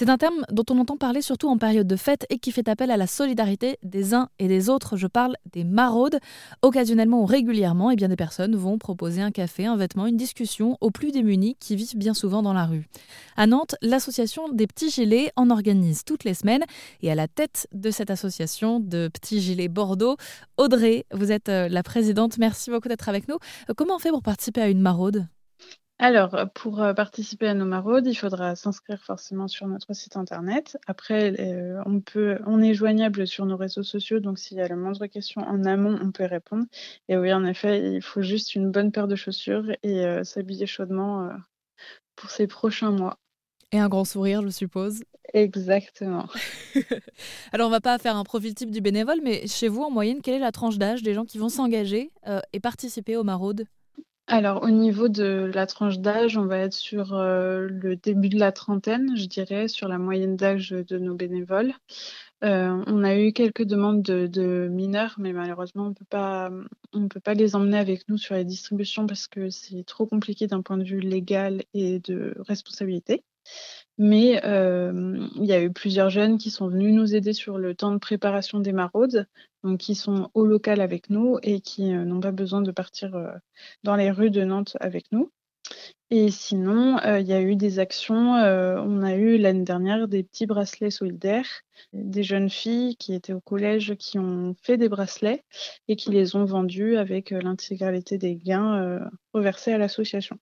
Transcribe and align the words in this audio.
C'est 0.00 0.10
un 0.10 0.16
terme 0.16 0.44
dont 0.52 0.62
on 0.70 0.78
entend 0.78 0.96
parler 0.96 1.22
surtout 1.22 1.48
en 1.48 1.58
période 1.58 1.88
de 1.88 1.96
fête 1.96 2.24
et 2.30 2.38
qui 2.38 2.52
fait 2.52 2.68
appel 2.68 2.92
à 2.92 2.96
la 2.96 3.08
solidarité 3.08 3.78
des 3.82 4.14
uns 4.14 4.28
et 4.38 4.46
des 4.46 4.70
autres. 4.70 4.96
Je 4.96 5.08
parle 5.08 5.34
des 5.52 5.64
maraudes. 5.64 6.20
Occasionnellement 6.62 7.22
ou 7.22 7.26
régulièrement, 7.26 7.90
eh 7.90 7.96
bien 7.96 8.06
des 8.06 8.14
personnes 8.14 8.54
vont 8.54 8.78
proposer 8.78 9.22
un 9.22 9.32
café, 9.32 9.66
un 9.66 9.74
vêtement, 9.74 10.06
une 10.06 10.16
discussion 10.16 10.78
aux 10.80 10.92
plus 10.92 11.10
démunis 11.10 11.56
qui 11.58 11.74
vivent 11.74 11.96
bien 11.96 12.14
souvent 12.14 12.42
dans 12.42 12.52
la 12.52 12.64
rue. 12.64 12.86
À 13.36 13.48
Nantes, 13.48 13.74
l'association 13.82 14.48
des 14.48 14.68
Petits 14.68 14.90
Gilets 14.90 15.32
en 15.34 15.50
organise 15.50 16.04
toutes 16.04 16.22
les 16.22 16.34
semaines 16.34 16.62
et 17.02 17.10
à 17.10 17.16
la 17.16 17.26
tête 17.26 17.66
de 17.72 17.90
cette 17.90 18.10
association 18.10 18.78
de 18.78 19.10
Petits 19.12 19.40
Gilets 19.40 19.66
Bordeaux, 19.66 20.16
Audrey, 20.58 21.06
vous 21.12 21.32
êtes 21.32 21.48
euh, 21.48 21.68
la 21.68 21.82
présidente. 21.82 22.38
Merci 22.38 22.70
beaucoup 22.70 22.86
d'être 22.86 23.08
avec 23.08 23.26
nous. 23.26 23.38
Euh, 23.68 23.74
comment 23.76 23.96
on 23.96 23.98
fait 23.98 24.10
pour 24.10 24.22
participer 24.22 24.60
à 24.60 24.68
une 24.68 24.80
maraude? 24.80 25.26
Alors, 26.00 26.48
pour 26.54 26.80
euh, 26.80 26.94
participer 26.94 27.48
à 27.48 27.54
nos 27.54 27.64
maraudes, 27.64 28.06
il 28.06 28.14
faudra 28.14 28.54
s'inscrire 28.54 29.02
forcément 29.02 29.48
sur 29.48 29.66
notre 29.66 29.94
site 29.94 30.16
internet. 30.16 30.78
Après, 30.86 31.34
euh, 31.40 31.82
on 31.86 32.00
peut, 32.00 32.38
on 32.46 32.62
est 32.62 32.72
joignable 32.72 33.26
sur 33.26 33.46
nos 33.46 33.56
réseaux 33.56 33.82
sociaux, 33.82 34.20
donc 34.20 34.38
s'il 34.38 34.58
y 34.58 34.60
a 34.60 34.68
la 34.68 34.76
moindre 34.76 35.06
question 35.06 35.42
en 35.42 35.64
amont, 35.64 35.98
on 36.00 36.12
peut 36.12 36.24
répondre. 36.24 36.66
Et 37.08 37.16
oui, 37.16 37.32
en 37.32 37.44
effet, 37.44 37.94
il 37.94 38.02
faut 38.02 38.22
juste 38.22 38.54
une 38.54 38.70
bonne 38.70 38.92
paire 38.92 39.08
de 39.08 39.16
chaussures 39.16 39.72
et 39.82 40.04
euh, 40.04 40.22
s'habiller 40.22 40.66
chaudement 40.66 41.30
pour 42.14 42.30
ces 42.30 42.46
prochains 42.46 42.92
mois. 42.92 43.18
Et 43.72 43.80
un 43.80 43.88
grand 43.88 44.04
sourire, 44.04 44.40
je 44.42 44.50
suppose. 44.50 45.02
Exactement. 45.34 46.28
Alors, 47.52 47.66
on 47.66 47.72
va 47.72 47.80
pas 47.80 47.98
faire 47.98 48.16
un 48.16 48.24
profil 48.24 48.54
type 48.54 48.70
du 48.70 48.80
bénévole, 48.80 49.18
mais 49.24 49.48
chez 49.48 49.66
vous, 49.66 49.82
en 49.82 49.90
moyenne, 49.90 50.22
quelle 50.22 50.34
est 50.34 50.38
la 50.38 50.52
tranche 50.52 50.78
d'âge 50.78 51.02
des 51.02 51.12
gens 51.12 51.24
qui 51.24 51.38
vont 51.38 51.48
s'engager 51.48 52.12
et 52.52 52.60
participer 52.60 53.16
aux 53.16 53.24
maraudes? 53.24 53.66
Alors, 54.28 54.62
au 54.62 54.68
niveau 54.68 55.08
de 55.08 55.50
la 55.54 55.66
tranche 55.66 56.00
d'âge, 56.00 56.36
on 56.36 56.44
va 56.44 56.58
être 56.58 56.74
sur 56.74 57.14
euh, 57.14 57.66
le 57.66 57.96
début 57.96 58.28
de 58.28 58.38
la 58.38 58.52
trentaine, 58.52 59.16
je 59.16 59.24
dirais, 59.24 59.68
sur 59.68 59.88
la 59.88 59.98
moyenne 59.98 60.36
d'âge 60.36 60.70
de 60.70 60.98
nos 60.98 61.14
bénévoles. 61.14 61.72
Euh, 62.44 62.84
on 62.86 63.04
a 63.04 63.16
eu 63.16 63.32
quelques 63.32 63.64
demandes 63.64 64.02
de, 64.02 64.68
mineurs, 64.70 65.14
mais 65.18 65.32
malheureusement, 65.32 65.86
on 65.86 67.00
ne 67.00 67.08
peut 67.08 67.20
pas 67.20 67.34
les 67.34 67.56
emmener 67.56 67.78
avec 67.78 68.06
nous 68.10 68.18
sur 68.18 68.34
les 68.34 68.44
distributions 68.44 69.06
parce 69.06 69.28
que 69.28 69.48
c'est 69.48 69.84
trop 69.84 70.06
compliqué 70.06 70.46
d'un 70.46 70.60
point 70.60 70.76
de 70.76 70.84
vue 70.84 71.00
légal 71.00 71.62
et 71.72 71.98
de 71.98 72.34
responsabilité. 72.46 73.24
Mais 73.98 74.40
euh, 74.44 75.26
il 75.34 75.44
y 75.44 75.52
a 75.52 75.60
eu 75.60 75.72
plusieurs 75.72 76.08
jeunes 76.08 76.38
qui 76.38 76.50
sont 76.50 76.68
venus 76.68 76.94
nous 76.94 77.16
aider 77.16 77.32
sur 77.32 77.58
le 77.58 77.74
temps 77.74 77.90
de 77.90 77.98
préparation 77.98 78.60
des 78.60 78.72
maraudes, 78.72 79.26
donc 79.64 79.80
qui 79.80 79.96
sont 79.96 80.30
au 80.34 80.46
local 80.46 80.80
avec 80.80 81.10
nous 81.10 81.38
et 81.42 81.60
qui 81.60 81.92
euh, 81.92 82.04
n'ont 82.04 82.20
pas 82.20 82.30
besoin 82.30 82.62
de 82.62 82.70
partir 82.70 83.16
euh, 83.16 83.32
dans 83.82 83.96
les 83.96 84.12
rues 84.12 84.30
de 84.30 84.44
Nantes 84.44 84.76
avec 84.78 85.10
nous. 85.10 85.32
Et 86.10 86.30
sinon, 86.30 86.98
il 87.18 87.26
y 87.26 87.34
a 87.34 87.42
eu 87.42 87.54
des 87.54 87.78
actions. 87.78 88.32
on 88.32 89.02
a 89.02 89.14
eu 89.14 89.36
l'année 89.36 89.64
dernière 89.64 90.08
des 90.08 90.22
petits 90.22 90.46
bracelets 90.46 90.90
solidaires, 90.90 91.60
des 91.92 92.22
jeunes 92.22 92.48
filles 92.48 92.96
qui 92.96 93.12
étaient 93.12 93.34
au 93.34 93.42
collège 93.42 93.94
qui 93.96 94.18
ont 94.18 94.54
fait 94.62 94.78
des 94.78 94.88
bracelets 94.88 95.44
et 95.86 95.96
qui 95.96 96.10
les 96.10 96.36
ont 96.36 96.46
vendus 96.46 96.96
avec 96.96 97.32
l'intégralité 97.32 98.16
des 98.16 98.36
gains 98.36 98.98
reversés 99.34 99.72
à 99.72 99.78
l'association. 99.78 100.38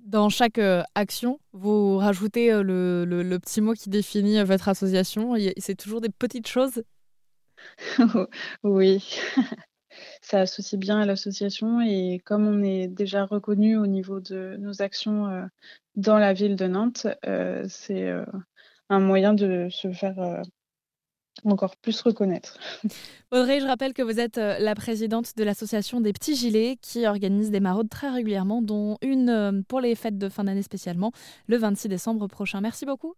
Dans 0.00 0.30
chaque 0.30 0.58
euh, 0.58 0.82
action, 0.94 1.38
vous 1.52 1.98
rajoutez 1.98 2.50
euh, 2.50 2.62
le, 2.62 3.38
petit 3.38 3.60
mot 3.60 3.74
qui 3.74 3.90
définit 3.90 4.38
euh, 4.38 4.44
votre 4.44 4.68
association. 4.68 5.34
C'est 5.58 5.74
toujours 5.74 6.00
des 6.00 6.08
petites 6.08 6.48
choses 6.48 6.82
Oui, 8.62 9.20
ça 10.22 10.40
associe 10.40 10.78
bien 10.80 11.00
à 11.00 11.04
l'association 11.06 11.82
et 11.82 12.22
comme 12.24 12.46
on 12.46 12.62
est 12.62 12.88
déjà 12.88 13.26
reconnu 13.26 13.76
au 13.76 13.86
niveau 13.86 14.20
de 14.20 14.56
nos 14.58 14.80
actions 14.80 15.48
dans 15.96 16.18
la 16.18 16.32
ville 16.32 16.56
de 16.56 16.66
Nantes, 16.66 17.06
c'est 17.68 18.10
un 18.88 19.00
moyen 19.00 19.34
de 19.34 19.68
se 19.70 19.92
faire 19.92 20.42
encore 21.44 21.76
plus 21.76 22.00
reconnaître. 22.02 22.58
Audrey, 23.30 23.60
je 23.60 23.66
rappelle 23.66 23.94
que 23.94 24.02
vous 24.02 24.20
êtes 24.20 24.38
euh, 24.38 24.58
la 24.58 24.74
présidente 24.74 25.36
de 25.36 25.44
l'association 25.44 26.00
des 26.00 26.12
Petits 26.12 26.36
Gilets 26.36 26.76
qui 26.80 27.06
organise 27.06 27.50
des 27.50 27.60
maraudes 27.60 27.88
très 27.88 28.10
régulièrement, 28.10 28.62
dont 28.62 28.98
une 29.02 29.28
euh, 29.28 29.62
pour 29.66 29.80
les 29.80 29.94
fêtes 29.94 30.18
de 30.18 30.28
fin 30.28 30.44
d'année 30.44 30.62
spécialement, 30.62 31.12
le 31.46 31.56
26 31.56 31.88
décembre 31.88 32.26
prochain. 32.26 32.60
Merci 32.60 32.86
beaucoup. 32.86 33.14